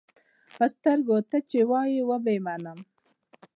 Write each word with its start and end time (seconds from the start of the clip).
پۀ 0.55 0.65
سترګو، 0.73 1.15
تۀ 1.29 1.37
چې 1.49 1.59
وایې 1.69 2.01
وبۀ 2.09 2.31
یې 2.35 2.39
منم. 2.45 2.79